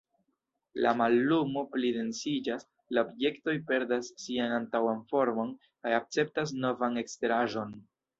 La 0.83 0.91
mallumo 0.99 1.61
plidensiĝas; 1.73 2.65
la 2.97 3.03
objektoj 3.09 3.55
perdas 3.67 4.09
sian 4.23 4.55
antaŭan 4.61 5.05
formon 5.13 5.53
kaj 5.67 5.93
akceptas 5.99 6.55
novan 6.65 6.99
eksteraĵon. 7.05 7.77